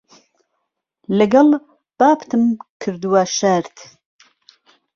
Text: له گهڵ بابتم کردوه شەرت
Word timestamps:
له 1.17 1.25
گهڵ 1.33 1.49
بابتم 1.99 2.43
کردوه 2.81 3.23
شەرت 3.37 3.75